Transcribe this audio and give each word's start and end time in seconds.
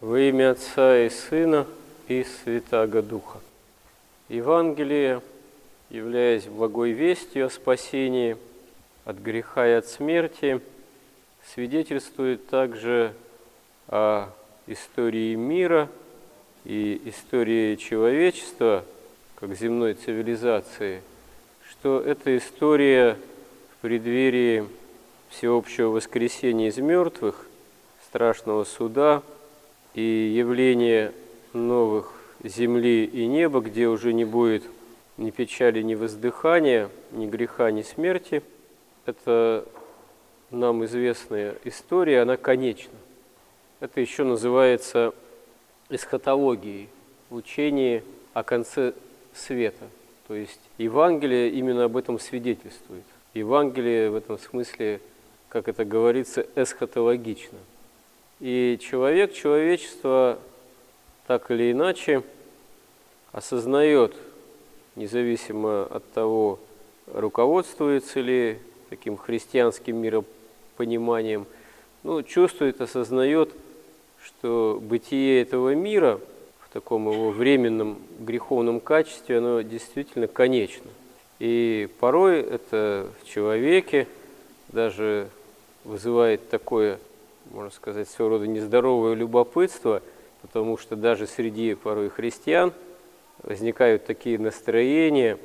Во 0.00 0.18
имя 0.18 0.52
Отца 0.52 0.98
и 1.04 1.10
Сына 1.10 1.66
и 2.08 2.24
Святаго 2.24 3.02
Духа. 3.02 3.38
Евангелие, 4.30 5.20
являясь 5.90 6.44
благой 6.44 6.92
вестью 6.92 7.44
о 7.44 7.50
спасении 7.50 8.38
от 9.04 9.18
греха 9.18 9.68
и 9.68 9.72
от 9.72 9.86
смерти, 9.86 10.62
свидетельствует 11.52 12.46
также 12.46 13.12
о 13.88 14.30
истории 14.66 15.34
мира 15.34 15.90
и 16.64 17.02
истории 17.04 17.76
человечества, 17.76 18.86
как 19.34 19.54
земной 19.54 19.92
цивилизации, 19.92 21.02
что 21.68 22.00
эта 22.00 22.38
история 22.38 23.18
в 23.76 23.82
преддверии 23.82 24.64
всеобщего 25.28 25.90
воскресения 25.90 26.68
из 26.68 26.78
мертвых, 26.78 27.46
страшного 28.08 28.64
суда 28.64 29.22
и 29.94 30.32
явления 30.36 31.12
новых 31.52 32.12
земли 32.42 33.04
и 33.04 33.26
неба, 33.26 33.60
где 33.60 33.88
уже 33.88 34.12
не 34.12 34.24
будет 34.24 34.64
ни 35.16 35.30
печали, 35.30 35.82
ни 35.82 35.94
воздыхания, 35.94 36.88
ни 37.12 37.26
греха, 37.26 37.70
ни 37.70 37.82
смерти. 37.82 38.42
Это 39.04 39.66
нам 40.50 40.84
известная 40.86 41.56
история, 41.64 42.22
она 42.22 42.36
конечна. 42.36 42.94
Это 43.80 44.00
еще 44.00 44.24
называется 44.24 45.14
эсхатологией, 45.90 46.88
учение 47.30 48.02
о 48.32 48.42
конце 48.42 48.94
света. 49.34 49.88
То 50.26 50.34
есть 50.34 50.60
Евангелие 50.78 51.50
именно 51.50 51.84
об 51.84 51.96
этом 51.96 52.18
свидетельствует. 52.18 53.04
Евангелие 53.34 54.10
в 54.10 54.14
этом 54.14 54.38
смысле, 54.38 55.00
как 55.48 55.68
это 55.68 55.84
говорится, 55.84 56.46
эсхатологично. 56.54 57.58
И 58.40 58.78
человек, 58.80 59.34
человечество 59.34 60.38
так 61.26 61.50
или 61.50 61.72
иначе 61.72 62.22
осознает, 63.32 64.14
независимо 64.96 65.84
от 65.84 66.10
того, 66.12 66.58
руководствуется 67.06 68.20
ли 68.20 68.58
таким 68.88 69.18
христианским 69.18 69.98
миропониманием, 69.98 71.46
ну, 72.02 72.22
чувствует, 72.22 72.80
осознает, 72.80 73.50
что 74.24 74.80
бытие 74.82 75.42
этого 75.42 75.74
мира 75.74 76.18
в 76.60 76.72
таком 76.72 77.10
его 77.10 77.30
временном 77.30 77.98
греховном 78.20 78.80
качестве, 78.80 79.38
оно 79.38 79.60
действительно 79.60 80.28
конечно. 80.28 80.90
И 81.40 81.88
порой 82.00 82.40
это 82.40 83.08
в 83.20 83.28
человеке 83.28 84.06
даже 84.68 85.28
вызывает 85.84 86.48
такое, 86.48 86.98
можно 87.50 87.70
сказать, 87.70 88.08
своего 88.08 88.36
рода 88.36 88.46
нездоровое 88.46 89.14
любопытство, 89.14 90.02
потому 90.42 90.78
что 90.78 90.96
даже 90.96 91.26
среди 91.26 91.74
порой 91.74 92.08
христиан 92.08 92.72
возникают 93.42 94.06
такие 94.06 94.38
настроения, 94.38 95.38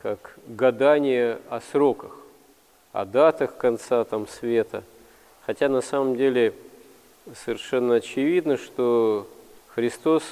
как 0.00 0.36
гадание 0.46 1.38
о 1.48 1.60
сроках, 1.60 2.16
о 2.92 3.04
датах 3.04 3.56
конца 3.56 4.04
там 4.04 4.26
света. 4.26 4.82
Хотя 5.46 5.68
на 5.68 5.80
самом 5.80 6.16
деле 6.16 6.54
совершенно 7.34 7.96
очевидно, 7.96 8.56
что 8.56 9.26
Христос 9.68 10.24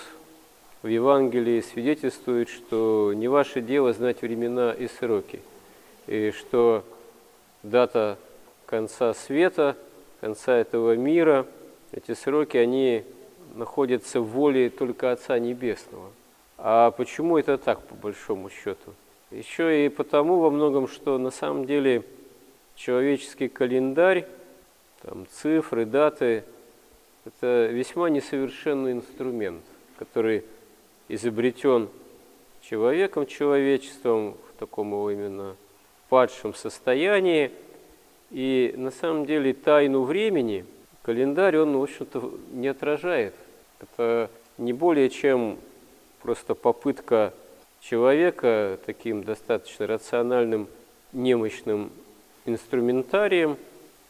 в 0.82 0.88
Евангелии 0.88 1.60
свидетельствует, 1.60 2.48
что 2.48 3.12
не 3.14 3.28
ваше 3.28 3.60
дело 3.60 3.92
знать 3.92 4.22
времена 4.22 4.72
и 4.72 4.88
сроки, 4.88 5.40
и 6.06 6.32
что 6.32 6.84
дата 7.62 8.18
конца 8.66 9.14
света, 9.14 9.76
конца 10.22 10.56
этого 10.56 10.94
мира, 10.94 11.46
эти 11.90 12.14
сроки, 12.14 12.56
они 12.56 13.02
находятся 13.56 14.20
в 14.20 14.28
воле 14.28 14.70
только 14.70 15.10
Отца 15.10 15.36
Небесного. 15.40 16.10
А 16.58 16.92
почему 16.92 17.38
это 17.38 17.58
так, 17.58 17.82
по 17.82 17.96
большому 17.96 18.48
счету? 18.48 18.94
Еще 19.32 19.84
и 19.84 19.88
потому 19.88 20.38
во 20.38 20.50
многом, 20.50 20.86
что 20.86 21.18
на 21.18 21.32
самом 21.32 21.66
деле 21.66 22.04
человеческий 22.76 23.48
календарь, 23.48 24.28
там, 25.02 25.26
цифры, 25.28 25.86
даты– 25.86 26.44
это 27.24 27.66
весьма 27.66 28.08
несовершенный 28.08 28.92
инструмент, 28.92 29.64
который 29.98 30.44
изобретен 31.08 31.88
человеком, 32.60 33.26
человечеством 33.26 34.36
в 34.48 34.60
таком 34.60 34.92
его 34.92 35.10
именно 35.10 35.56
падшем 36.08 36.54
состоянии. 36.54 37.50
И 38.32 38.74
на 38.76 38.90
самом 38.90 39.26
деле 39.26 39.54
тайну 39.54 40.02
времени 40.02 40.64
календарь, 41.02 41.58
он, 41.58 41.76
в 41.76 41.82
общем-то, 41.82 42.32
не 42.52 42.68
отражает. 42.68 43.34
Это 43.80 44.30
не 44.58 44.72
более 44.72 45.10
чем 45.10 45.58
просто 46.22 46.54
попытка 46.54 47.32
человека 47.80 48.78
таким 48.86 49.22
достаточно 49.22 49.86
рациональным, 49.86 50.66
немощным 51.12 51.90
инструментарием, 52.46 53.56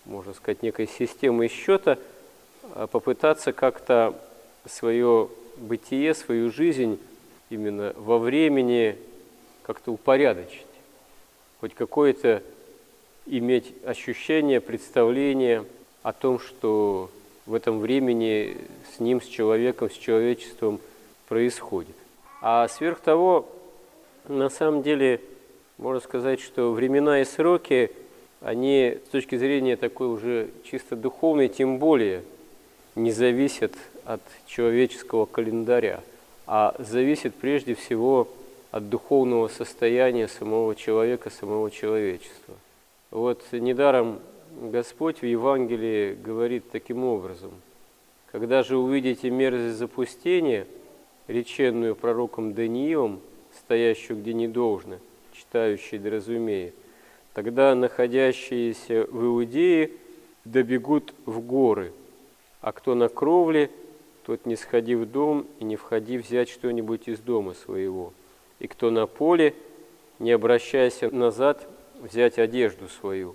можно 0.06 0.32
сказать, 0.32 0.62
некой 0.62 0.86
системой 0.86 1.48
счета– 1.48 1.98
а 2.74 2.86
попытаться 2.86 3.52
как-то 3.52 4.14
свое 4.66 5.28
бытие, 5.56 6.14
свою 6.14 6.50
жизнь 6.50 6.98
именно 7.50 7.92
во 7.96 8.18
времени 8.18 8.96
как-то 9.62 9.92
упорядочить, 9.92 10.66
хоть 11.60 11.74
какое-то 11.74 12.42
иметь 13.26 13.72
ощущение, 13.84 14.60
представление 14.60 15.64
о 16.02 16.12
том, 16.12 16.38
что 16.38 17.10
в 17.46 17.54
этом 17.54 17.80
времени 17.80 18.56
с 18.94 19.00
ним, 19.00 19.20
с 19.20 19.26
человеком, 19.26 19.90
с 19.90 19.94
человечеством 19.94 20.80
происходит. 21.28 21.96
А 22.40 22.66
сверх 22.68 23.00
того, 23.00 23.48
на 24.28 24.48
самом 24.48 24.82
деле, 24.82 25.20
можно 25.78 26.00
сказать, 26.00 26.40
что 26.40 26.72
времена 26.72 27.20
и 27.20 27.24
сроки, 27.24 27.90
они 28.40 28.98
с 29.06 29.08
точки 29.10 29.36
зрения 29.36 29.76
такой 29.76 30.08
уже 30.08 30.50
чисто 30.64 30.96
духовной, 30.96 31.48
тем 31.48 31.78
более– 31.78 32.22
не 32.94 33.10
зависят 33.10 33.72
от 34.04 34.20
человеческого 34.46 35.26
календаря, 35.26 36.02
а 36.46 36.74
зависит 36.78 37.34
прежде 37.34 37.74
всего 37.74 38.28
от 38.70 38.88
духовного 38.88 39.48
состояния 39.48 40.28
самого 40.28 40.74
человека, 40.74 41.30
самого 41.30 41.70
человечества. 41.70 42.54
Вот 43.12 43.44
недаром 43.52 44.18
Господь 44.60 45.22
в 45.22 45.26
Евангелии 45.26 46.14
говорит 46.14 46.70
таким 46.72 47.04
образом. 47.04 47.52
«Когда 48.32 48.64
же 48.64 48.76
увидите 48.76 49.30
мерзость 49.30 49.76
запустения, 49.76 50.66
реченную 51.28 51.94
пророком 51.94 52.54
Даниилом, 52.54 53.20
стоящую 53.56 54.18
где 54.18 54.32
не 54.32 54.48
должно, 54.48 54.96
читающий 55.32 55.98
да 55.98 56.10
разумеет, 56.10 56.74
тогда 57.34 57.76
находящиеся 57.76 59.06
в 59.08 59.24
Иудее 59.24 59.92
добегут 60.44 61.14
в 61.24 61.40
горы– 61.40 61.92
а 62.62 62.70
кто 62.70 62.94
на 62.94 63.08
кровле, 63.08 63.70
тот 64.24 64.46
не 64.46 64.54
сходи 64.54 64.94
в 64.94 65.04
дом 65.04 65.46
и 65.58 65.64
не 65.64 65.74
входи 65.74 66.16
взять 66.16 66.48
что-нибудь 66.48 67.08
из 67.08 67.18
дома 67.18 67.54
своего. 67.54 68.14
И 68.60 68.68
кто 68.68 68.90
на 68.90 69.06
поле, 69.06 69.52
не 70.20 70.30
обращайся 70.30 71.10
назад 71.10 71.68
взять 72.02 72.38
одежду 72.38 72.88
свою. 72.88 73.34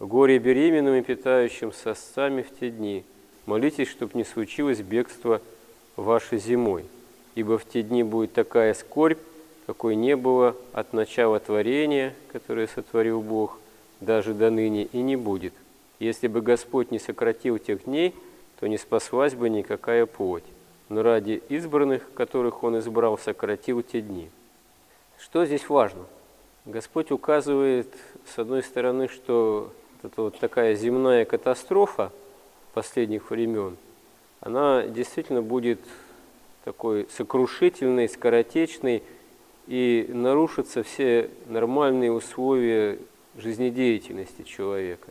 Горе 0.00 0.38
беременным 0.38 0.96
и 0.96 1.02
питающим 1.02 1.72
сосцами 1.72 2.42
в 2.42 2.58
те 2.58 2.70
дни. 2.70 3.04
Молитесь, 3.46 3.88
чтобы 3.88 4.12
не 4.14 4.24
случилось 4.24 4.80
бегство 4.80 5.40
ваше 5.94 6.38
зимой, 6.38 6.84
ибо 7.36 7.58
в 7.58 7.68
те 7.68 7.82
дни 7.82 8.02
будет 8.02 8.32
такая 8.32 8.74
скорбь, 8.74 9.20
какой 9.66 9.94
не 9.94 10.16
было 10.16 10.56
от 10.72 10.92
начала 10.92 11.38
творения, 11.38 12.14
которое 12.32 12.66
сотворил 12.66 13.20
Бог, 13.22 13.58
даже 14.00 14.34
до 14.34 14.50
ныне 14.50 14.84
и 14.84 14.98
не 14.98 15.16
будет. 15.16 15.54
Если 16.00 16.26
бы 16.26 16.42
Господь 16.42 16.90
не 16.90 16.98
сократил 16.98 17.58
тех 17.58 17.84
дней– 17.84 18.12
то 18.58 18.66
не 18.66 18.78
спаслась 18.78 19.34
бы 19.34 19.48
никакая 19.48 20.06
плоть, 20.06 20.44
но 20.88 21.02
ради 21.02 21.42
избранных, 21.48 22.12
которых 22.14 22.62
Он 22.62 22.78
избрал, 22.78 23.18
сократил 23.18 23.82
те 23.82 24.00
дни. 24.00 24.30
Что 25.18 25.44
здесь 25.44 25.68
важно? 25.68 26.04
Господь 26.66 27.12
указывает, 27.12 27.86
с 28.26 28.40
одной 28.40 28.64
стороны, 28.64 29.06
что 29.06 29.72
это 30.02 30.22
вот 30.22 30.40
такая 30.40 30.74
земная 30.74 31.24
катастрофа 31.24 32.10
последних 32.74 33.30
времен, 33.30 33.76
она 34.40 34.82
действительно 34.82 35.42
будет 35.42 35.78
такой 36.64 37.06
сокрушительной, 37.16 38.08
скоротечной, 38.08 39.04
и 39.68 40.06
нарушатся 40.08 40.82
все 40.82 41.30
нормальные 41.46 42.10
условия 42.10 42.98
жизнедеятельности 43.36 44.42
человека. 44.42 45.08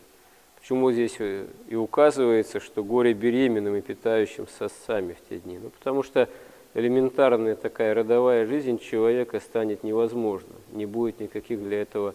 Почему 0.60 0.92
здесь 0.92 1.16
э, 1.18 1.46
и 1.68 1.74
указывается, 1.74 2.60
что 2.60 2.84
горе 2.84 3.14
беременным 3.14 3.76
и 3.76 3.80
питающим 3.80 4.46
сосцами 4.58 5.14
в 5.14 5.28
те 5.28 5.38
дни? 5.38 5.58
Ну, 5.58 5.70
потому 5.70 6.02
что 6.02 6.28
элементарная 6.76 7.56
такая 7.56 7.94
родовая 7.94 8.46
жизнь 8.46 8.78
человека 8.78 9.40
станет 9.40 9.82
невозможна. 9.82 10.52
Не 10.72 10.84
будет 10.84 11.20
никаких 11.20 11.62
для 11.62 11.80
этого 11.80 12.14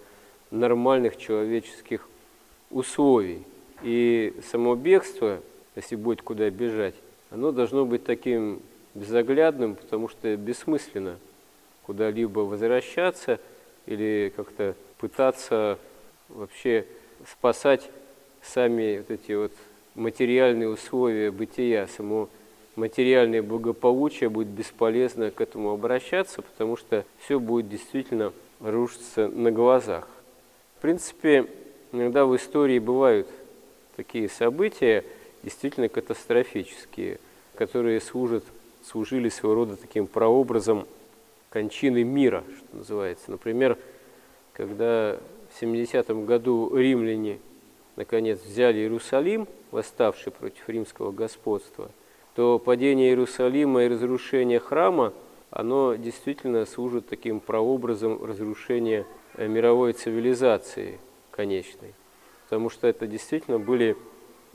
нормальных 0.51 1.17
человеческих 1.17 2.07
условий. 2.69 3.43
И 3.81 4.35
само 4.51 4.75
бегство, 4.75 5.39
если 5.75 5.95
будет 5.95 6.21
куда 6.21 6.47
бежать, 6.51 6.93
оно 7.31 7.51
должно 7.51 7.85
быть 7.85 8.03
таким 8.03 8.61
безоглядным, 8.93 9.73
потому 9.73 10.07
что 10.09 10.37
бессмысленно 10.37 11.17
куда-либо 11.87 12.41
возвращаться 12.41 13.39
или 13.87 14.31
как-то 14.35 14.75
пытаться 14.99 15.79
вообще 16.29 16.85
спасать 17.27 17.89
сами 18.43 18.99
вот 18.99 19.09
эти 19.09 19.31
вот 19.31 19.53
материальные 19.95 20.69
условия 20.69 21.31
бытия, 21.31 21.87
само 21.87 22.29
материальное 22.75 23.41
благополучие 23.41 24.29
будет 24.29 24.47
бесполезно 24.47 25.31
к 25.31 25.41
этому 25.41 25.71
обращаться, 25.71 26.41
потому 26.41 26.77
что 26.77 27.05
все 27.19 27.39
будет 27.39 27.69
действительно 27.69 28.33
рушиться 28.59 29.27
на 29.27 29.51
глазах. 29.51 30.07
В 30.77 30.81
принципе, 30.81 31.47
иногда 31.91 32.25
в 32.25 32.35
истории 32.35 32.79
бывают 32.79 33.27
такие 33.95 34.29
события, 34.29 35.03
действительно 35.43 35.89
катастрофические, 35.89 37.19
которые 37.55 37.99
служат, 38.01 38.43
служили 38.83 39.29
своего 39.29 39.55
рода 39.55 39.75
таким 39.75 40.07
прообразом 40.07 40.87
кончины 41.49 42.03
мира, 42.03 42.43
что 42.57 42.77
называется. 42.77 43.29
Например, 43.29 43.77
когда 44.53 45.17
в 45.51 45.61
70-м 45.61 46.25
году 46.25 46.75
римляне 46.75 47.39
наконец 47.95 48.39
взяли 48.41 48.79
Иерусалим, 48.79 49.47
восставший 49.71 50.31
против 50.31 50.67
римского 50.69 51.11
господства, 51.11 51.91
то 52.35 52.59
падение 52.59 53.09
Иерусалима 53.09 53.83
и 53.83 53.89
разрушение 53.89 54.59
храма, 54.59 55.13
оно 55.49 55.95
действительно 55.95 56.65
служит 56.65 57.07
таким 57.07 57.39
прообразом 57.39 58.23
разрушения 58.23 59.05
э, 59.35 59.47
мировой 59.47 59.93
цивилизации 59.93 60.99
конечной. 61.31 61.93
Потому 62.45 62.69
что 62.69 62.87
это 62.87 63.07
действительно 63.07 63.59
были 63.59 63.97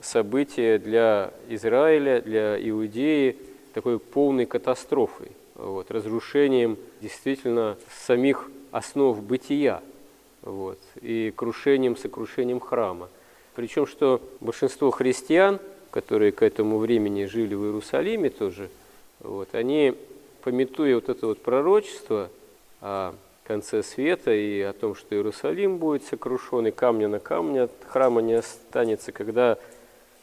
события 0.01 0.79
для 0.79 1.33
Израиля, 1.49 2.21
для 2.21 2.57
Иудеи, 2.71 3.37
такой 3.75 3.99
полной 3.99 4.47
катастрофой, 4.47 5.33
вот, 5.55 5.91
разрушением 5.91 6.79
действительно 7.01 7.77
самих 8.07 8.51
основ 8.71 9.23
бытия 9.23 9.83
вот, 10.43 10.79
и 11.01 11.33
крушением, 11.35 11.97
сокрушением 11.97 12.61
храма. 12.61 13.09
Причем, 13.55 13.87
что 13.87 14.21
большинство 14.41 14.91
христиан, 14.91 15.61
которые 15.97 16.31
к 16.31 16.43
этому 16.43 16.77
времени 16.77 17.25
жили 17.25 17.55
в 17.55 17.65
Иерусалиме 17.65 18.29
тоже, 18.29 18.69
вот, 19.21 19.55
они, 19.55 19.95
пометуя 20.43 20.97
вот 20.97 21.09
это 21.09 21.27
вот 21.27 21.41
пророчество 21.41 22.29
о 22.83 23.15
конце 23.45 23.83
света 23.83 24.31
и 24.31 24.61
о 24.61 24.75
том, 24.75 24.95
что 24.95 25.15
Иерусалим 25.15 25.79
будет 25.79 26.05
сокрушен, 26.05 26.67
и 26.67 26.71
камня 26.71 27.09
на 27.09 27.19
камне 27.19 27.63
от 27.63 27.71
храма 27.89 28.21
не 28.21 28.35
останется, 28.35 29.11
когда 29.11 29.57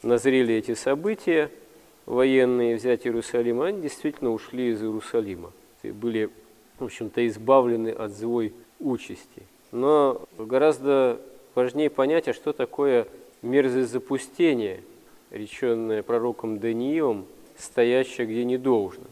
назрели 0.04 0.54
эти 0.54 0.76
события 0.76 1.50
военные, 2.06 2.76
взять 2.76 3.08
Иерусалим, 3.08 3.64
они 3.64 3.82
действительно 3.82 4.32
ушли 4.32 4.68
из 4.68 4.84
Иерусалима. 4.84 5.52
И 5.82 5.90
были, 5.90 6.30
в 6.78 6.84
общем-то, 6.84 7.26
избавлены 7.28 7.90
от 7.90 8.12
злой 8.12 8.54
участи. 8.80 9.42
Но 9.72 10.22
гораздо 10.38 11.20
важнее 11.56 11.90
понять, 11.90 12.28
а 12.28 12.34
что 12.36 12.54
такое 12.54 13.08
мерзость 13.42 13.92
запустения, 13.92 14.82
реченное 15.34 16.04
пророком 16.04 16.60
Даниилом, 16.60 17.26
стоящее 17.58 18.26
где 18.26 18.46
не 18.46 18.58
должно, 18.58 19.04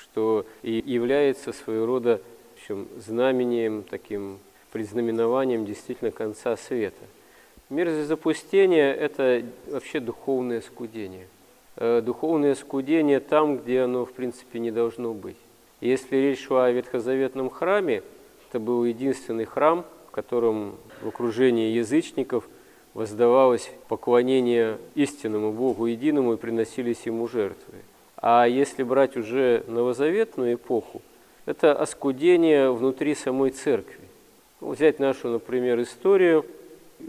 что 0.00 0.46
и 0.62 0.82
является 0.86 1.52
своего 1.52 1.84
рода 1.84 2.22
общем, 2.56 2.88
знамением, 2.96 3.82
таким 3.82 4.38
предзнаменованием 4.72 5.66
действительно 5.66 6.10
конца 6.10 6.56
света. 6.56 7.04
Мерзость 7.68 8.08
запустения– 8.08 8.92
это 8.94 9.42
вообще 9.66 10.00
духовное 10.00 10.62
скудение. 10.62 11.28
Э, 11.76 12.00
духовное 12.00 12.54
скудение 12.54 13.20
там, 13.20 13.58
где 13.58 13.82
оно, 13.82 14.06
в 14.06 14.12
принципе, 14.12 14.58
не 14.58 14.70
должно 14.70 15.12
быть. 15.12 15.36
Если 15.82 16.16
речь 16.16 16.46
шла 16.46 16.66
о 16.66 16.72
ветхозаветном 16.72 17.50
храме– 17.50 18.02
это 18.48 18.60
был 18.60 18.84
единственный 18.84 19.44
храм, 19.44 19.84
в 20.06 20.10
котором 20.10 20.76
в 21.02 21.08
окружении 21.08 21.72
язычников 21.72 22.48
воздавалось 22.98 23.70
поклонение 23.86 24.76
истинному 24.96 25.52
Богу 25.52 25.86
единому 25.86 26.34
и 26.34 26.36
приносились 26.36 27.06
ему 27.06 27.28
жертвы. 27.28 27.74
А 28.16 28.44
если 28.46 28.82
брать 28.82 29.16
уже 29.16 29.62
новозаветную 29.68 30.54
эпоху, 30.54 31.00
это 31.46 31.72
оскудение 31.72 32.72
внутри 32.72 33.14
самой 33.14 33.50
церкви. 33.50 34.00
Ну, 34.60 34.72
взять 34.72 34.98
нашу, 34.98 35.28
например, 35.28 35.80
историю 35.80 36.44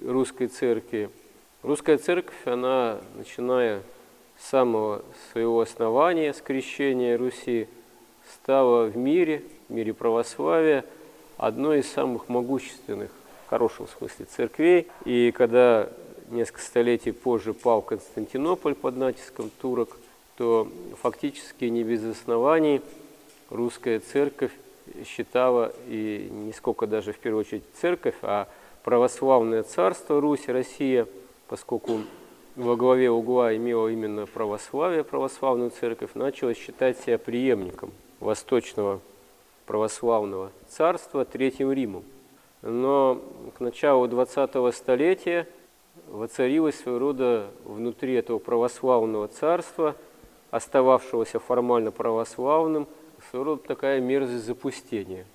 русской 0.05 0.45
церкви. 0.45 1.09
Русская 1.63 1.97
церковь, 1.97 2.37
она, 2.45 2.99
начиная 3.17 3.81
с 4.37 4.47
самого 4.47 5.03
своего 5.31 5.59
основания, 5.59 6.35
скрещения 6.35 7.17
Руси, 7.17 7.67
стала 8.31 8.85
в 8.85 8.95
мире, 8.95 9.41
в 9.67 9.73
мире 9.73 9.95
православия– 9.95 10.85
одной 11.39 11.79
из 11.79 11.89
самых 11.89 12.27
могущественных, 12.27 13.11
хорошем 13.49 13.87
смысле, 13.87 14.25
церквей. 14.25 14.87
И 15.05 15.31
когда 15.31 15.89
несколько 16.29 16.61
столетий 16.61 17.11
позже 17.11 17.53
пал 17.53 17.81
Константинополь 17.81 18.75
под 18.75 18.97
натиском 18.97 19.49
турок, 19.61 19.97
то 20.37 20.67
фактически 21.01 21.65
не 21.65 21.83
без 21.83 22.03
оснований 22.05 22.81
русская 23.49 23.99
церковь 23.99 24.51
считала, 25.05 25.73
и 25.87 26.29
не 26.31 26.53
сколько 26.53 26.87
даже 26.87 27.11
в 27.13 27.17
первую 27.17 27.41
очередь 27.41 27.63
церковь, 27.79 28.15
а 28.21 28.47
православное 28.83 29.63
царство 29.63 30.21
Русь, 30.21 30.47
Россия, 30.47 31.07
поскольку 31.47 31.99
во 32.55 32.75
главе 32.75 33.09
угла 33.09 33.55
имела 33.55 33.87
именно 33.89 34.25
православие, 34.25 35.03
православную 35.03 35.71
церковь, 35.71 36.11
начала 36.13 36.53
считать 36.53 36.99
себя 36.99 37.17
преемником 37.17 37.91
восточного 38.19 39.01
православного 39.65 40.51
царства 40.69 41.25
Третьим 41.25 41.71
Римом. 41.71 42.03
Но 42.61 43.21
к 43.57 43.59
началу 43.59 44.07
20-го 44.07 44.71
столетия 44.71 45.47
воцарилась 46.07 46.79
своего 46.79 46.99
рода 46.99 47.51
внутри 47.63 48.13
этого 48.13 48.39
православного 48.39 49.27
царства, 49.27 49.95
остававшегося 50.51 51.39
формально 51.39 51.91
православным, 51.91 52.87
своего 53.29 53.51
рода 53.51 53.63
такая 53.63 53.99
мерзость 53.99 54.45
запустения. 54.45 55.25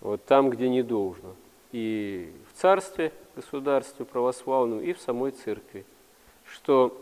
Вот 0.00 0.24
там, 0.24 0.50
где 0.50 0.68
не 0.68 0.82
должно. 0.82 1.34
И 1.70 2.32
в 2.52 2.60
царстве, 2.60 3.12
государстве 3.36 4.04
православном, 4.04 4.80
и 4.80 4.92
в 4.92 5.00
самой 5.00 5.30
церкви. 5.30 5.84
Что 6.44 6.96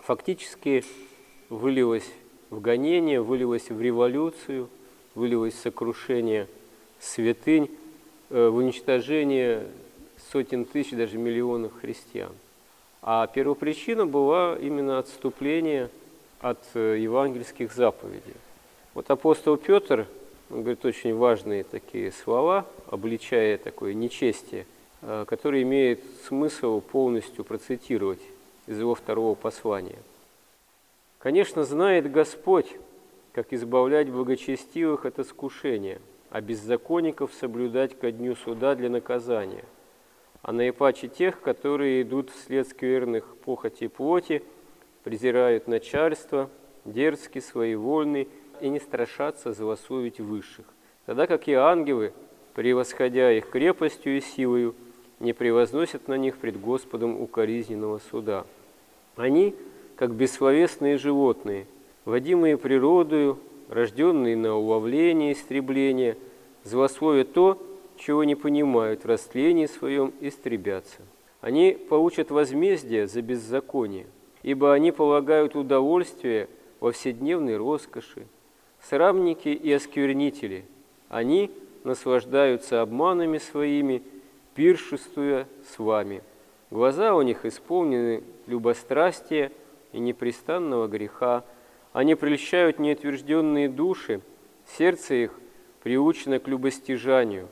фактически 0.00 0.84
вылилось 1.48 2.10
в 2.50 2.60
гонение, 2.60 3.20
вылилось 3.20 3.70
в 3.70 3.80
революцию– 3.80 4.68
вылилось 5.16 5.58
сокрушение 5.58 6.46
святынь, 7.00 7.70
в 8.30 8.56
уничтожение 8.56 9.66
сотен 10.32 10.64
тысяч, 10.64 10.92
даже 10.92 11.18
миллионов 11.18 11.72
христиан. 11.80 12.32
А 13.02 13.26
первопричина 13.26 14.06
была 14.06 14.56
именно 14.60 14.98
отступление 14.98 15.90
от 16.40 16.58
э, 16.74 16.96
евангельских 16.98 17.72
заповедей. 17.72 18.34
Вот 18.94 19.10
апостол 19.10 19.56
Петр, 19.56 20.06
он 20.50 20.62
говорит 20.62 20.84
очень 20.84 21.14
важные 21.14 21.64
такие 21.64 22.12
слова, 22.12 22.66
обличая 22.90 23.58
такое 23.58 23.94
нечестие, 23.94 24.66
э, 25.02 25.24
которые 25.26 25.62
имеет 25.62 26.00
смысл 26.26 26.80
полностью 26.80 27.44
процитировать 27.44 28.20
из 28.66 28.78
его 28.80 28.94
второго 28.94 29.34
послания. 29.34 29.98
«Конечно, 31.18 31.64
знает 31.64 32.10
Господь, 32.10 32.74
как 33.32 33.52
избавлять 33.52 34.10
благочестивых 34.10 35.04
от 35.06 35.18
искушения, 35.18 36.00
а 36.30 36.40
беззаконников 36.40 37.32
соблюдать 37.32 37.98
ко 37.98 38.10
дню 38.10 38.34
суда 38.36 38.74
для 38.74 38.90
наказания, 38.90 39.64
а 40.42 40.52
наипаче 40.52 41.08
тех, 41.08 41.40
которые 41.40 42.02
идут 42.02 42.30
вслед 42.30 42.68
скверных 42.68 43.36
похоти 43.36 43.88
плоти, 43.88 44.42
презирают 45.04 45.68
начальство, 45.68 46.50
дерзки, 46.84 47.38
своевольны 47.38 48.28
и 48.60 48.68
не 48.68 48.80
страшатся 48.80 49.52
злословить 49.52 50.20
высших, 50.20 50.66
тогда 51.06 51.26
как 51.26 51.48
и 51.48 51.52
ангелы, 51.52 52.12
превосходя 52.54 53.32
их 53.32 53.50
крепостью 53.50 54.16
и 54.16 54.20
силою, 54.20 54.74
не 55.20 55.32
превозносят 55.32 56.08
на 56.08 56.14
них 56.14 56.38
пред 56.38 56.60
Господом 56.60 57.20
укоризненного 57.20 58.00
суда. 58.10 58.44
Они, 59.16 59.54
как 59.96 60.12
бессловесные 60.12 60.98
животные– 60.98 61.66
водимые 62.06 62.56
природою, 62.56 63.38
рожденные 63.68 64.36
на 64.36 64.56
уловление 64.56 65.32
истребление, 65.32 66.16
злословят 66.64 67.32
то, 67.32 67.62
чего 67.96 68.24
не 68.24 68.34
понимают, 68.34 69.04
в 69.04 69.06
растлении 69.06 69.66
своем 69.66 70.12
истребятся. 70.20 71.02
Они 71.40 71.72
получат 71.72 72.30
возмездие 72.30 73.06
за 73.06 73.22
беззаконие, 73.22 74.06
ибо 74.42 74.72
они 74.72 74.92
полагают 74.92 75.54
удовольствие 75.54 76.48
во 76.80 76.92
вседневной 76.92 77.56
роскоши. 77.56 78.26
Срамники 78.82 79.48
и 79.48 79.72
осквернители, 79.72 80.64
они 81.08 81.50
наслаждаются 81.84 82.82
обманами 82.82 83.38
своими, 83.38 84.02
пиршествуя 84.54 85.46
с 85.68 85.78
вами. 85.78 86.22
Глаза 86.70 87.14
у 87.14 87.22
них 87.22 87.44
исполнены 87.44 88.22
любострастия 88.46 89.52
и 89.92 89.98
непрестанного 89.98 90.88
греха, 90.88 91.44
Они 91.96 92.14
прельщают 92.14 92.78
неотвержденные 92.78 93.70
души, 93.70 94.20
сердце 94.76 95.14
их 95.14 95.30
приучено 95.82 96.38
к 96.38 96.46
любостяжанию. 96.46 97.48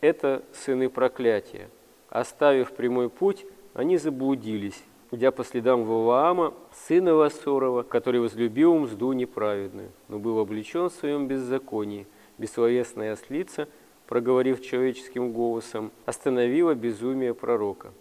Это 0.00 0.42
сыны 0.54 0.88
проклятия. 0.88 1.68
Оставив 2.08 2.72
прямой 2.72 3.10
путь, 3.10 3.44
они 3.74 3.98
заблудились, 3.98 4.82
идя 5.10 5.30
по 5.30 5.44
следам 5.44 5.84
Ваваама, 5.84 6.54
сына 6.72 7.14
Вассорова, 7.14 7.82
который 7.82 8.22
возлюбил 8.22 8.78
мзду 8.78 9.12
неправедную, 9.12 9.90
но 10.08 10.18
был 10.18 10.38
облечен 10.38 10.88
в 10.88 10.94
своем 10.94 11.26
беззаконии. 11.26 12.06
Бессловесная 12.38 13.12
ослица, 13.12 13.68
проговорив 14.08 14.62
человеческим 14.62 15.32
голосом, 15.32 15.92
остановила 16.06 16.74
безумие 16.74 17.34
пророка. 17.34 17.92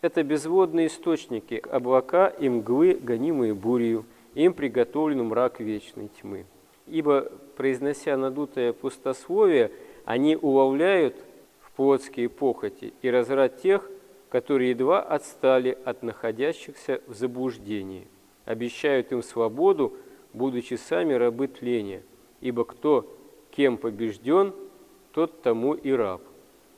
Это 0.00 0.24
безводные 0.24 0.88
источники, 0.88 1.62
облака 1.70 2.26
и 2.26 2.48
мглы, 2.48 2.94
гонимые 3.00 3.54
бурью, 3.54 4.06
им 4.36 4.52
приготовлен 4.52 5.24
мрак 5.24 5.60
вечной 5.60 6.08
тьмы. 6.08 6.44
Ибо, 6.86 7.32
произнося 7.56 8.16
надутое 8.16 8.72
пустословие, 8.72 9.72
они 10.04 10.36
уловляют 10.36 11.16
в 11.60 11.72
плотские 11.72 12.28
похоти 12.28 12.92
и 13.02 13.10
разврат 13.10 13.60
тех, 13.60 13.90
которые 14.28 14.70
едва 14.70 15.00
отстали 15.00 15.76
от 15.84 16.02
находящихся 16.02 17.00
в 17.06 17.14
заблуждении, 17.14 18.06
обещают 18.44 19.10
им 19.10 19.22
свободу, 19.22 19.96
будучи 20.34 20.74
сами 20.74 21.14
рабы 21.14 21.48
тления, 21.48 22.02
ибо 22.42 22.64
кто 22.64 23.10
кем 23.50 23.78
побежден, 23.78 24.52
тот 25.12 25.40
тому 25.40 25.72
и 25.72 25.90
раб. 25.92 26.20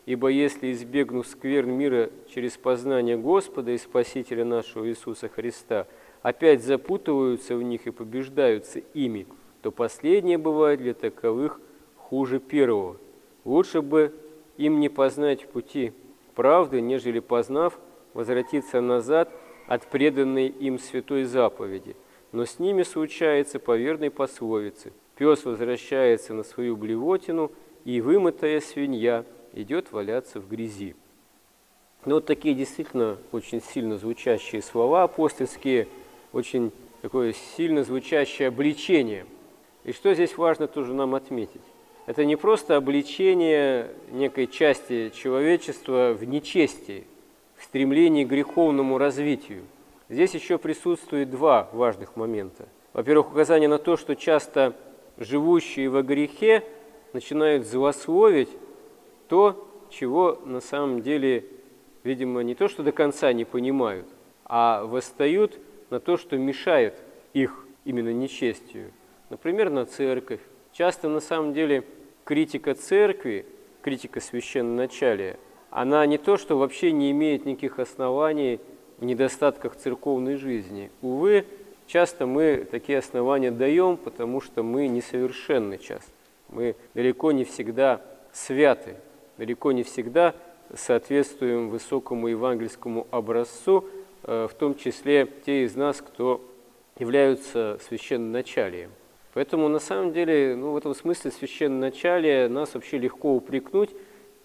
Ибо 0.06 0.28
если, 0.28 0.72
избегнув 0.72 1.26
скверн 1.26 1.72
мира 1.72 2.10
через 2.32 2.56
познание 2.56 3.18
Господа 3.18 3.72
и 3.72 3.78
Спасителя 3.78 4.44
нашего 4.44 4.88
Иисуса 4.88 5.28
Христа, 5.28 5.88
опять 6.22 6.62
запутываются 6.62 7.56
в 7.56 7.62
них 7.62 7.86
и 7.86 7.90
побеждаются 7.90 8.80
ими, 8.94 9.26
то 9.62 9.70
последнее 9.70 10.38
бывает 10.38 10.80
для 10.80 10.94
таковых 10.94 11.60
хуже 11.96 12.40
первого. 12.40 12.96
Лучше 13.44 13.82
бы 13.82 14.14
им 14.56 14.80
не 14.80 14.88
познать 14.88 15.48
пути 15.48 15.92
правды, 16.34 16.80
нежели 16.80 17.20
познав, 17.20 17.78
возвратиться 18.14 18.80
назад 18.80 19.30
от 19.66 19.86
преданной 19.86 20.48
им 20.48 20.78
святой 20.78 21.24
заповеди. 21.24 21.96
Но 22.32 22.44
с 22.44 22.58
ними 22.58 22.82
случается 22.82 23.58
по 23.58 23.76
верной 23.76 24.10
пословице. 24.10 24.92
Пес 25.16 25.44
возвращается 25.44 26.34
на 26.34 26.42
свою 26.42 26.76
блевотину, 26.76 27.50
и 27.84 28.00
вымытая 28.00 28.60
свинья 28.60 29.24
идет 29.52 29.92
валяться 29.92 30.40
в 30.40 30.48
грязи. 30.48 30.94
Но 32.04 32.16
вот 32.16 32.26
такие 32.26 32.54
действительно 32.54 33.18
очень 33.32 33.60
сильно 33.60 33.96
звучащие 33.96 34.62
слова 34.62 35.02
апостольские, 35.04 35.88
очень 36.32 36.72
такое 37.02 37.32
сильно 37.56 37.84
звучащее 37.84 38.48
обличение. 38.48 39.26
И 39.84 39.92
что 39.92 40.12
здесь 40.14 40.36
важно 40.36 40.66
тоже 40.66 40.94
нам 40.94 41.14
отметить? 41.14 41.62
это 42.08 42.24
не 42.24 42.36
просто 42.36 42.74
обличение 42.76 43.90
некой 44.10 44.46
части 44.46 45.10
человечества 45.10 46.16
в 46.18 46.24
нечестии, 46.24 47.04
в 47.54 47.64
стремлении 47.64 48.24
к 48.24 48.28
греховному 48.28 48.96
развитию. 48.96 49.64
Здесь 50.08 50.32
еще 50.32 50.56
присутствует 50.56 51.28
два 51.28 51.68
важных 51.70 52.16
момента. 52.16 52.66
Во-первых, 52.94 53.32
указание 53.32 53.68
на 53.68 53.76
то, 53.76 53.98
что 53.98 54.16
часто 54.16 54.74
живущие 55.18 55.90
во 55.90 56.02
грехе 56.02 56.64
начинают 57.12 57.66
злословить 57.66 58.48
то, 59.28 59.68
чего 59.90 60.40
на 60.46 60.62
самом 60.62 61.02
деле, 61.02 61.44
видимо, 62.04 62.40
не 62.40 62.54
то, 62.54 62.68
что 62.68 62.82
до 62.82 62.92
конца 62.92 63.34
не 63.34 63.44
понимают, 63.44 64.06
а 64.46 64.82
восстают 64.86 65.58
на 65.90 66.00
то, 66.00 66.16
что 66.16 66.36
мешает 66.36 66.94
их 67.32 67.66
именно 67.84 68.12
нечестию. 68.12 68.92
Например, 69.30 69.70
на 69.70 69.86
церковь. 69.86 70.40
Часто 70.72 71.08
на 71.08 71.20
самом 71.20 71.52
деле 71.52 71.84
критика 72.24 72.74
церкви, 72.74 73.46
критика 73.82 74.20
священноначалия, 74.20 75.38
она 75.70 76.04
не 76.06 76.18
то, 76.18 76.36
что 76.36 76.58
вообще 76.58 76.92
не 76.92 77.10
имеет 77.10 77.44
никаких 77.44 77.78
оснований 77.78 78.60
в 78.98 79.04
недостатках 79.04 79.76
церковной 79.76 80.36
жизни. 80.36 80.90
Увы, 81.02 81.44
часто 81.86 82.26
мы 82.26 82.66
такие 82.70 82.98
основания 82.98 83.50
даем, 83.50 83.96
потому 83.96 84.40
что 84.40 84.62
мы 84.62 84.88
несовершенны 84.88 85.78
часто. 85.78 86.10
Мы 86.48 86.76
далеко 86.94 87.32
не 87.32 87.44
всегда 87.44 88.00
святы, 88.32 88.96
далеко 89.36 89.72
не 89.72 89.82
всегда 89.82 90.34
соответствуем 90.74 91.70
высокому 91.70 92.28
евангельскому 92.28 93.06
образцу, 93.10 93.84
в 94.28 94.50
том 94.58 94.74
числе 94.74 95.26
те 95.46 95.64
из 95.64 95.74
нас, 95.74 96.02
кто 96.02 96.44
являются 96.98 97.78
священноначалием. 97.88 98.90
Поэтому 99.32 99.68
на 99.68 99.78
самом 99.78 100.12
деле, 100.12 100.54
ну, 100.54 100.72
в 100.72 100.76
этом 100.76 100.94
смысле 100.94 101.30
священном 101.30 101.80
начале 101.80 102.48
нас 102.48 102.74
вообще 102.74 102.98
легко 102.98 103.34
упрекнуть, 103.34 103.90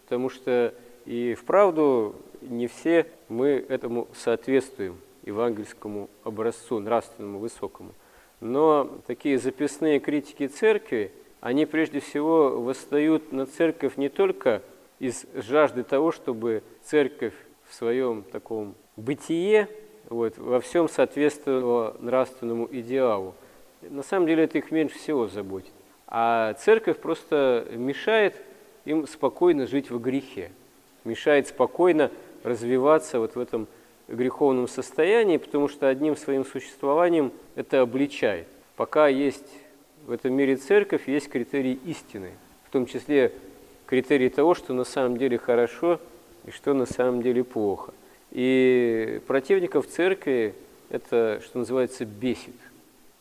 потому 0.03 0.29
что 0.29 0.73
и 1.05 1.33
вправду 1.33 2.15
не 2.41 2.67
все 2.67 3.07
мы 3.27 3.65
этому 3.67 4.07
соответствуем, 4.13 4.97
евангельскому 5.25 6.09
образцу, 6.23 6.79
нравственному, 6.79 7.39
высокому. 7.39 7.91
Но 8.39 8.89
такие 9.05 9.37
записные 9.37 9.99
критики 9.99 10.47
церкви, 10.47 11.11
они 11.41 11.65
прежде 11.65 11.99
всего 11.99 12.61
восстают 12.61 13.33
на 13.33 13.45
церковь 13.45 13.97
не 13.97 14.07
только 14.07 14.61
из 14.99 15.25
жажды 15.33 15.83
того, 15.83 16.11
чтобы 16.11 16.63
церковь 16.83 17.33
в 17.67 17.73
своем 17.73 18.23
таком 18.23 18.75
бытие 18.95 19.67
вот, 20.09 20.37
во 20.37 20.59
всем 20.59 20.89
соответствовала 20.89 21.95
нравственному 21.99 22.67
идеалу, 22.71 23.35
на 23.81 24.03
самом 24.03 24.27
деле 24.27 24.43
это 24.43 24.57
их 24.57 24.71
меньше 24.71 24.97
всего 24.97 25.27
заботит. 25.27 25.71
А 26.07 26.53
церковь 26.53 26.99
просто 26.99 27.67
мешает 27.71 28.35
им 28.85 29.07
спокойно 29.07 29.67
жить 29.67 29.89
в 29.89 29.99
грехе, 29.99 30.51
мешает 31.03 31.47
спокойно 31.47 32.11
развиваться 32.43 33.19
вот 33.19 33.35
в 33.35 33.39
этом 33.39 33.67
греховном 34.07 34.67
состоянии, 34.67 35.37
потому 35.37 35.67
что 35.67 35.87
одним 35.87 36.15
своим 36.15 36.45
существованием 36.45 37.31
это 37.55 37.81
обличает. 37.81 38.47
Пока 38.75 39.07
есть 39.07 39.47
в 40.05 40.11
этом 40.11 40.33
мире 40.33 40.57
церковь, 40.57 41.07
есть 41.07 41.29
критерии 41.29 41.79
истины, 41.85 42.31
в 42.65 42.71
том 42.71 42.85
числе 42.85 43.31
критерии 43.85 44.29
того, 44.29 44.53
что 44.53 44.73
на 44.73 44.83
самом 44.83 45.17
деле 45.17 45.37
хорошо 45.37 45.99
и 46.45 46.51
что 46.51 46.73
на 46.73 46.85
самом 46.85 47.21
деле 47.21 47.43
плохо. 47.43 47.93
И 48.33 49.21
противников 49.27 49.85
церкви 49.87 50.55
это, 50.89 51.39
что 51.45 51.59
называется, 51.59 52.03
бесит. 52.03 52.55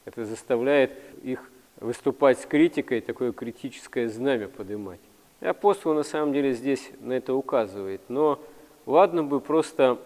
Это 0.07 0.25
заставляет 0.25 0.93
их 1.23 1.51
выступать 1.81 2.41
с 2.41 2.47
критикой, 2.47 3.03
такое 3.03 3.33
критическое 3.33 4.09
знамя 4.09 4.49
поднимать. 4.49 5.01
И 5.43 5.47
апостол 5.47 5.93
на 5.93 6.03
самом 6.03 6.33
деле 6.33 6.55
здесь 6.55 6.91
на 7.01 7.13
это 7.13 7.35
указывает. 7.35 8.01
Но 8.09 8.41
ладно 8.87 9.23
бы 9.23 9.41
просто 9.41 9.99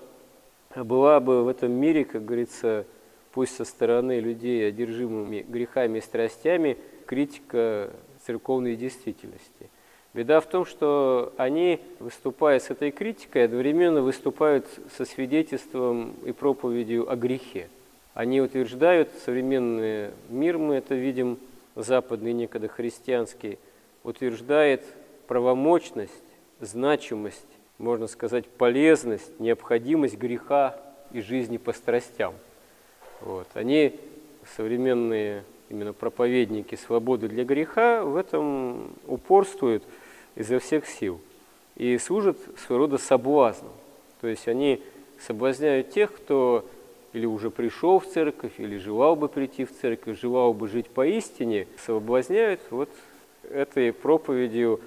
была 0.75 1.21
бы 1.21 1.45
в 1.45 1.49
этом 1.49 1.71
мире, 1.71 2.05
как 2.05 2.25
говорится, 2.25 2.85
пусть 3.33 3.55
со 3.55 3.65
стороны 3.65 4.19
людей, 4.19 4.67
одержимыми 4.67 5.47
грехами 5.49 5.99
и 5.99 6.03
страстями, 6.03 6.79
критика 7.07 7.91
церковной 8.27 8.75
действительности. 8.75 9.71
Беда 10.17 10.41
в 10.41 10.47
том, 10.47 10.65
что 10.65 11.35
они, 11.37 11.79
выступая 11.99 12.59
с 12.59 12.71
этой 12.71 12.91
критикой, 12.91 13.45
одновременно 13.45 14.01
выступают 14.01 14.67
со 14.97 15.05
свидетельством 15.05 16.15
и 16.25 16.33
проповедью 16.33 17.13
о 17.13 17.17
грехе. 17.17 17.69
Они 18.15 18.41
утверждают, 18.41 19.11
современный 19.27 20.13
мир, 20.31 20.57
мы 20.57 20.77
это 20.77 20.95
видим, 20.95 21.37
западный, 21.75 22.33
некогда 22.33 22.67
христианский, 22.67 23.59
утверждает 24.05 24.83
правомочность, 25.27 26.15
значимость, 26.61 27.45
можно 27.77 28.07
сказать, 28.07 28.47
полезность, 28.47 29.39
необходимость 29.39 30.17
греха 30.17 30.81
и 31.13 31.21
жизни 31.21 31.59
по 31.59 31.75
страстям. 31.75 32.33
Вот. 33.21 33.49
Они, 33.53 34.01
современные 34.57 35.45
именно 35.69 35.93
проповедники 35.93 36.75
свободы 36.75 37.29
для 37.29 37.45
греха, 37.45 38.03
в 38.03 38.17
этом 38.17 38.95
упорствуют 39.07 39.85
изо 40.37 40.59
всех 40.59 40.87
сил 40.87 41.21
и 41.75 41.99
служат 41.99 42.39
своего 42.59 42.85
рода 42.85 42.99
соблазном. 42.99 43.73
То 44.21 44.29
есть 44.29 44.49
они 44.49 44.83
соблазняют 45.19 45.91
тех, 45.91 46.13
кто 46.13 46.65
или 47.13 47.27
уже 47.27 47.51
пришел 47.51 47.99
в 47.99 48.07
церковь, 48.07 48.53
или 48.59 48.77
желал 48.77 49.17
бы 49.17 49.29
прийти 49.29 49.65
в 49.65 49.73
церковь, 49.73 50.21
желал 50.21 50.53
бы 50.53 50.69
жить 50.69 50.89
поистине, 50.89 51.67
соблазняют 51.85 52.61
вот 52.71 52.91
этой 53.51 53.93
проповедью 53.93 54.81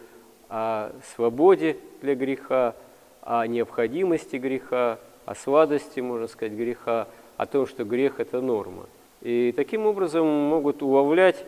о 0.47 0.91
свободе 1.15 1.77
для 2.01 2.15
греха, 2.15 2.75
о 3.21 3.45
необходимости 3.47 4.35
греха, 4.35 4.99
о 5.25 5.35
сладости, 5.35 5.99
можно 5.99 6.27
сказать, 6.27 6.53
греха, 6.53 7.07
о 7.37 7.45
том, 7.45 7.65
что 7.65 7.83
грех– 7.83 8.15
это 8.19 8.41
норма. 8.41 8.85
И 9.21 9.53
таким 9.55 9.85
образом 9.85 10.27
могут 10.27 10.81
уловлять 10.81 11.45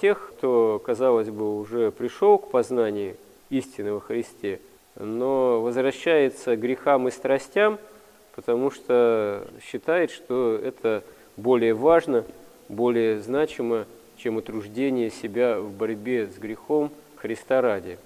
тех, 0.00 0.32
кто, 0.36 0.80
казалось 0.84 1.30
бы, 1.30 1.58
уже 1.58 1.90
пришел 1.90 2.38
к 2.38 2.50
познанию 2.50 3.16
истины 3.50 3.92
во 3.92 4.00
Христе, 4.00 4.60
но 4.96 5.60
возвращается 5.60 6.56
к 6.56 6.60
грехам 6.60 7.08
и 7.08 7.10
страстям– 7.10 7.78
потому 8.38 8.70
что 8.70 9.48
считает, 9.60 10.12
что 10.12 10.54
это 10.62 11.02
более 11.36 11.74
важно, 11.74 12.24
более 12.68 13.18
значимо, 13.18 13.84
чем 14.16 14.36
утруждение 14.36 15.10
себя 15.10 15.58
в 15.58 15.72
борьбе 15.72 16.28
с 16.28 16.38
грехом 16.38 16.92
Христа 17.16 17.60
ради. 17.60 17.98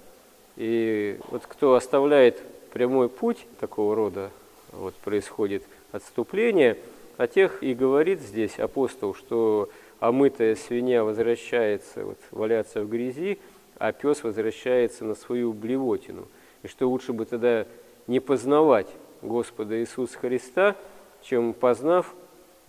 И 0.57 1.19
вот 1.29 1.43
кто 1.47 1.75
оставляет 1.75 2.41
прямой 2.73 3.11
путь 3.11 3.45
такого 3.61 3.95
рода, 3.95 4.31
вот 4.71 4.95
происходит 4.95 5.65
отступление, 5.93 6.79
о 7.19 7.27
тех 7.27 7.63
и 7.63 7.75
говорит 7.75 8.23
здесь 8.23 8.59
апостол, 8.59 9.15
что 9.15 9.69
омытая 10.01 10.57
свинья 10.57 11.05
возвращается 11.05 12.07
вот, 12.07 12.19
валяться 12.31 12.81
в 12.81 12.89
грязи, 12.89 13.39
а 13.83 13.91
пес 13.91 14.23
возвращается 14.23 15.05
на 15.05 15.17
свою 15.17 15.53
блевотину. 15.53 16.29
И 16.62 16.69
что 16.69 16.89
лучше 16.89 17.12
бы 17.12 17.25
тогда 17.25 17.67
не 18.07 18.21
познавать 18.21 18.87
Господа 19.23 19.81
Иисуса 19.81 20.17
Христа, 20.19 20.77
чем 21.21 21.53
познав, 21.53 22.15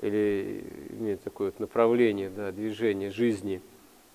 или 0.01 0.63
иметь 0.89 1.23
такое 1.23 1.49
вот 1.49 1.59
направление, 1.59 2.31
да, 2.35 2.51
движение 2.51 3.11
жизни 3.11 3.61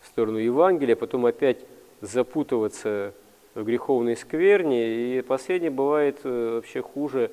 в 0.01 0.09
сторону 0.09 0.39
Евангелия, 0.39 0.95
а 0.95 0.99
потом 0.99 1.27
опять 1.27 1.59
запутываться 2.01 3.15
в 3.55 3.63
греховной 3.63 4.17
скверне, 4.17 5.19
и 5.19 5.23
последнее 5.23 5.71
бывает 5.71 6.19
э, 6.25 6.55
вообще 6.57 6.83
хуже 6.83 7.31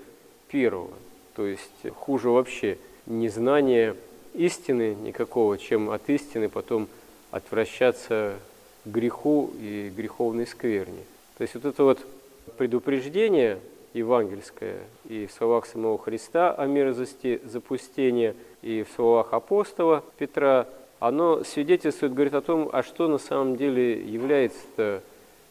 первого, 0.48 0.93
то 1.36 1.43
есть 1.43 1.89
хуже 1.95 2.29
вообще 2.29 2.77
незнание 3.07 3.95
истины 4.36 4.93
никакого, 4.93 5.57
чем 5.57 5.89
от 5.89 6.07
истины 6.07 6.50
потом 6.50 6.88
отвращаться 7.31 8.36
греху 8.86 9.51
и 9.60 9.92
греховной 9.96 10.48
скверне. 10.48 11.04
То 11.38 11.42
есть 11.42 11.56
вот 11.56 11.65
это 11.65 11.84
вот 11.84 12.00
предупреждение 12.58 13.60
евангельское 13.94 14.80
и 15.10 15.25
в 15.25 15.32
словах 15.32 15.65
самого 15.65 15.98
Христа 15.98 16.54
о 16.54 16.65
мерзости 16.68 17.42
запустения, 17.46 18.36
и 18.62 18.84
в 18.84 18.94
словах 18.96 19.34
апостола 19.34 20.04
Петра, 20.18 20.68
оно 21.00 21.44
свидетельствует, 21.44 22.13
говорит 22.13 22.34
о 22.34 22.42
том, 22.42 22.70
а 22.72 22.84
что 22.84 23.08
на 23.08 23.18
самом 23.18 23.56
деле 23.56 24.01
является 24.01 25.01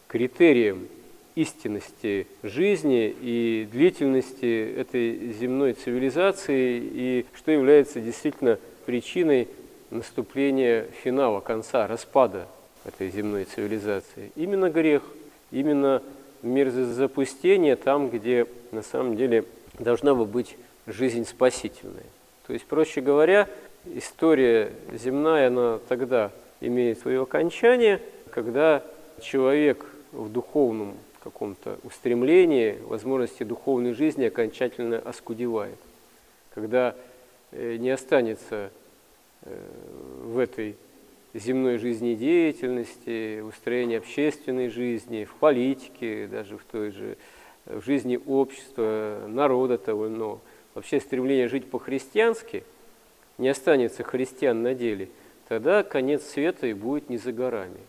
критерием 0.07 0.87
истинности 1.35 2.27
жизни 2.43 3.13
и 3.21 3.67
длительности 3.71 4.73
этой 4.77 5.33
земной 5.33 5.73
цивилизации, 5.73 6.81
и 6.81 7.25
что 7.33 7.51
является 7.51 7.99
действительно 7.99 8.57
причиной 8.85 9.47
наступления 9.91 10.87
финала, 11.03 11.41
конца, 11.41 11.87
распада 11.87 12.47
этой 12.85 13.09
земной 13.09 13.45
цивилизации. 13.45 14.31
Именно 14.35 14.69
грех, 14.69 15.03
именно 15.51 16.01
мерзость 16.41 16.91
запустения 16.91 17.75
там, 17.75 18.09
где 18.09 18.45
на 18.71 18.81
самом 18.81 19.15
деле 19.15 19.45
должна 19.79 20.13
бы 20.15 20.25
быть 20.25 20.55
жизнь 20.85 21.25
спасительная. 21.25 22.05
То 22.47 22.53
есть, 22.53 22.65
проще 22.65 23.01
говоря, 23.01 23.49
история 23.85 24.71
земная, 24.93 25.47
она 25.47 25.79
тогда 25.89 26.31
имеет 26.61 26.99
свое 26.99 27.23
окончание, 27.23 28.01
когда 28.31 28.83
человек 29.21 29.85
в 30.11 30.31
духовном 30.31 30.95
каком-то 31.23 31.79
устремлении, 31.83 32.77
возможности 32.83 33.43
духовной 33.43 33.93
жизни 33.93 34.25
окончательно 34.25 34.99
оскудевает. 34.99 35.77
Когда 36.53 36.95
э, 37.51 37.77
не 37.77 37.89
останется 37.89 38.69
э, 39.41 39.57
в 40.23 40.37
этой 40.37 40.75
земной 41.39 41.77
жизнедеятельности, 41.77 43.41
в 43.41 43.47
устроении 43.47 43.97
общественной 43.97 44.69
жизни, 44.69 45.25
в 45.25 45.33
политике, 45.35 46.27
даже 46.27 46.57
в 46.57 46.63
той 46.63 46.91
же 46.91 47.17
в 47.65 47.83
жизни 47.83 48.19
общества, 48.25 49.23
народа 49.27 49.77
того 49.77 50.07
иного. 50.07 50.39
Вообще 50.73 50.99
стремление 50.99 51.47
жить 51.47 51.69
по-христиански 51.69 52.63
не 53.37 53.49
останется 53.49 54.03
христиан 54.03 54.61
на 54.61 54.73
деле, 54.73 55.09
тогда 55.47 55.83
конец 55.83 56.23
света 56.23 56.67
и 56.67 56.73
будет 56.73 57.09
не 57.09 57.17
за 57.17 57.31
горами. 57.31 57.79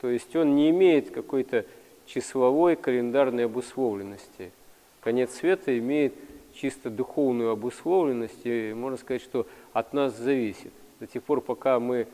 То 0.00 0.08
есть 0.08 0.34
он 0.36 0.54
не 0.54 0.70
имеет 0.70 1.10
какой-то 1.10 1.64
числовой 2.06 2.76
календарной 2.76 3.46
обусловленности. 3.46 4.52
Конец 5.00 5.32
света 5.32 5.76
имеет 5.78 6.14
чисто 6.54 6.90
духовную 6.90 7.50
обусловленность, 7.50 8.44
и 8.44 8.72
можно 8.74 8.98
сказать, 8.98 9.22
что 9.22 9.46
от 9.72 9.92
нас 9.92 10.16
зависит. 10.16 10.72
До 11.00 11.06
тех 11.06 11.22
пор, 11.22 11.40
пока 11.40 11.80
мы 11.80 12.06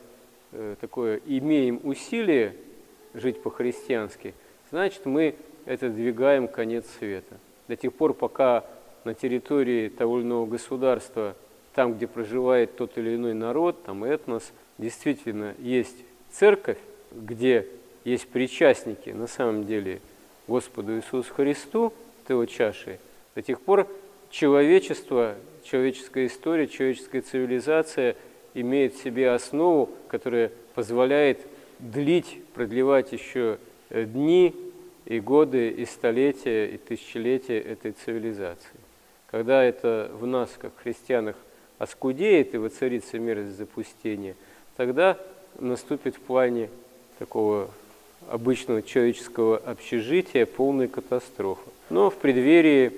такое 0.80 1.20
имеем 1.26 1.80
усилие 1.84 2.54
жить 3.14 3.42
по-христиански, 3.42 4.34
значит, 4.70 5.06
мы 5.06 5.34
это 5.64 5.88
двигаем 5.88 6.48
конец 6.48 6.86
света. 6.98 7.38
До 7.68 7.76
тех 7.76 7.92
пор, 7.92 8.14
пока 8.14 8.64
на 9.04 9.14
территории 9.14 9.88
того 9.88 10.18
или 10.18 10.26
иного 10.26 10.46
государства, 10.46 11.36
там, 11.74 11.94
где 11.94 12.06
проживает 12.06 12.76
тот 12.76 12.98
или 12.98 13.14
иной 13.14 13.34
народ, 13.34 13.82
там 13.84 14.04
этнос, 14.04 14.52
действительно 14.78 15.54
есть 15.58 15.96
церковь, 16.30 16.78
где 17.12 17.66
есть 18.04 18.28
причастники 18.28 19.10
на 19.10 19.26
самом 19.26 19.66
деле 19.66 20.00
Господу 20.48 20.96
Иисусу 20.96 21.32
Христу, 21.32 21.92
от 22.24 22.30
его 22.30 22.46
чаши, 22.46 22.98
до 23.34 23.42
тех 23.42 23.60
пор 23.60 23.86
человечество, 24.30 25.36
человеческая 25.64 26.26
история, 26.26 26.66
человеческая 26.66 27.22
цивилизация 27.22 28.16
имеет 28.54 28.94
в 28.94 29.02
себе 29.02 29.30
основу, 29.30 29.90
которая 30.08 30.50
позволяет 30.74 31.40
длить, 31.78 32.38
продлевать 32.54 33.12
еще 33.12 33.58
э, 33.90 34.04
дни 34.04 34.54
и 35.06 35.20
годы, 35.20 35.70
и 35.70 35.84
столетия, 35.86 36.66
и 36.66 36.76
тысячелетия 36.76 37.58
этой 37.58 37.92
цивилизации. 37.92 38.80
Когда 39.30 39.62
это 39.62 40.10
в 40.14 40.26
нас, 40.26 40.50
как 40.58 40.72
христианах, 40.82 41.36
оскудеет 41.78 42.54
и 42.54 42.58
воцарится 42.58 43.18
мерзость 43.18 43.56
запустения, 43.56 44.34
тогда 44.76 45.16
наступит 45.58 46.16
в 46.16 46.20
плане 46.20 46.68
такого 47.18 47.70
обычного 48.28 48.82
человеческого 48.82 49.56
общежития 49.58 50.46
полная 50.46 50.88
катастрофа. 50.88 51.68
Но 51.88 52.10
в 52.10 52.16
преддверии 52.16 52.92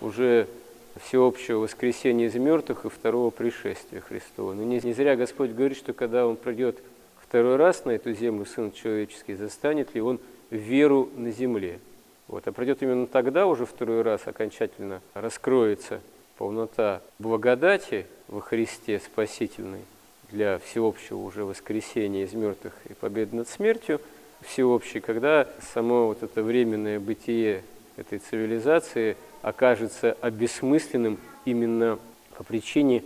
уже 0.00 0.48
всеобщего 0.96 1.60
воскресения 1.60 2.26
из 2.26 2.34
мертвых 2.34 2.84
и 2.84 2.88
второго 2.88 3.30
пришествия 3.30 4.00
Христова. 4.00 4.54
Но 4.54 4.62
не, 4.62 4.80
зря 4.92 5.16
Господь 5.16 5.50
говорит, 5.50 5.76
что 5.76 5.92
когда 5.92 6.26
Он 6.26 6.36
придет 6.36 6.78
второй 7.20 7.56
раз 7.56 7.84
на 7.84 7.92
эту 7.92 8.12
землю, 8.12 8.46
Сын 8.46 8.72
Человеческий, 8.72 9.34
застанет 9.34 9.94
ли 9.94 10.00
Он 10.00 10.20
веру 10.50 11.08
на 11.16 11.30
земле. 11.30 11.80
Вот. 12.28 12.46
А 12.46 12.52
придет 12.52 12.82
именно 12.82 13.06
тогда 13.06 13.46
уже 13.46 13.66
второй 13.66 14.02
раз 14.02 14.26
окончательно 14.26 15.00
раскроется 15.14 16.00
полнота 16.38 17.02
благодати 17.18 18.06
во 18.28 18.40
Христе 18.40 19.00
спасительной 19.00 19.82
для 20.30 20.58
всеобщего 20.58 21.18
уже 21.18 21.44
воскресения 21.44 22.24
из 22.24 22.32
мертвых 22.32 22.72
и 22.88 22.94
победы 22.94 23.36
над 23.36 23.48
смертью– 23.48 24.00
всеобщий, 24.44 25.00
когда 25.00 25.48
само 25.72 26.06
вот 26.06 26.22
это 26.22 26.42
временное 26.42 27.00
бытие 27.00 27.62
этой 27.96 28.18
цивилизации 28.18 29.16
окажется 29.44 30.16
обесмысленным 30.22 31.18
именно 31.44 31.98
по 32.36 32.42
причине 32.42 33.04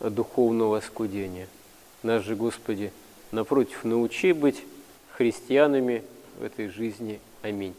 духовного 0.00 0.76
оскудения. 0.76 1.48
Нас 2.02 2.22
же, 2.22 2.36
Господи, 2.36 2.92
напротив, 3.32 3.84
научи 3.84 4.32
быть 4.32 4.62
христианами 5.12 6.02
в 6.38 6.44
этой 6.44 6.68
жизни. 6.68 7.20
Аминь. 7.40 7.74